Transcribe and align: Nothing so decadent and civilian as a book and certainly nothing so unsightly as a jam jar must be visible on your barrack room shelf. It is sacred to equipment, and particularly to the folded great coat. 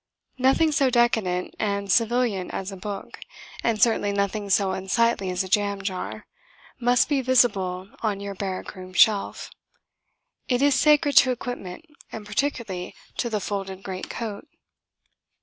Nothing 0.39 0.71
so 0.71 0.89
decadent 0.89 1.53
and 1.59 1.91
civilian 1.91 2.49
as 2.49 2.71
a 2.71 2.75
book 2.75 3.19
and 3.63 3.79
certainly 3.79 4.11
nothing 4.11 4.49
so 4.49 4.71
unsightly 4.71 5.29
as 5.29 5.43
a 5.43 5.47
jam 5.47 5.83
jar 5.83 6.25
must 6.79 7.07
be 7.07 7.21
visible 7.21 7.87
on 8.01 8.19
your 8.19 8.33
barrack 8.33 8.73
room 8.73 8.93
shelf. 8.93 9.51
It 10.47 10.63
is 10.63 10.73
sacred 10.73 11.17
to 11.17 11.29
equipment, 11.29 11.85
and 12.11 12.25
particularly 12.25 12.95
to 13.17 13.29
the 13.29 13.39
folded 13.39 13.83
great 13.83 14.09
coat. 14.09 14.47